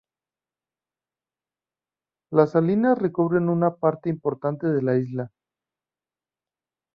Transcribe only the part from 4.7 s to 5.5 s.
la isla.